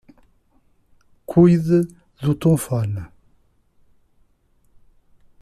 [1.27, 1.79] Cuide
[2.23, 3.01] do telefone